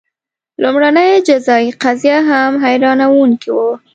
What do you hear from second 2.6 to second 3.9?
حیرانوونکې وه.